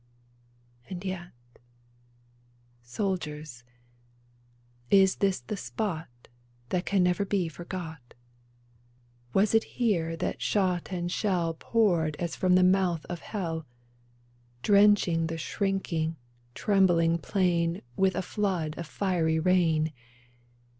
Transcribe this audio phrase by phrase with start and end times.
[0.89, 1.29] And yet—
[2.97, 3.63] Soldiers,
[4.89, 6.07] is this the spot
[6.69, 8.15] That can never be forgot?
[9.35, 13.67] Was it here that shot and shell Poured as from the mouth of hell,
[14.63, 16.15] Drenched the shrinking,
[16.55, 19.93] trembling plain With a flood of fiery rain